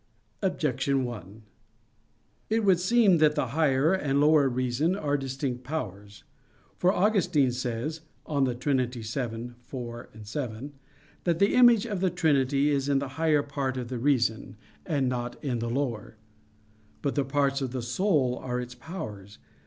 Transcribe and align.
Objection 0.41 1.05
1: 1.05 1.43
It 2.49 2.63
would 2.63 2.79
seem 2.79 3.19
that 3.19 3.35
the 3.35 3.49
higher 3.49 3.93
and 3.93 4.19
lower 4.19 4.49
reason 4.49 4.95
are 4.95 5.15
distinct 5.15 5.63
powers. 5.63 6.23
For 6.75 6.91
Augustine 6.91 7.51
says 7.51 8.01
(De 8.27 8.55
Trin. 8.55 8.77
xii, 8.79 9.01
4,7), 9.01 10.71
that 11.25 11.37
the 11.37 11.53
image 11.53 11.85
of 11.85 11.99
the 11.99 12.09
Trinity 12.09 12.71
is 12.71 12.89
in 12.89 12.97
the 12.97 13.09
higher 13.09 13.43
part 13.43 13.77
of 13.77 13.89
the 13.89 13.99
reason, 13.99 14.57
and 14.87 15.07
not 15.07 15.35
in 15.43 15.59
the 15.59 15.69
lower. 15.69 16.17
But 17.03 17.13
the 17.13 17.23
parts 17.23 17.61
of 17.61 17.69
the 17.69 17.83
soul 17.83 18.39
are 18.43 18.59
its 18.59 18.73
powers. 18.73 19.37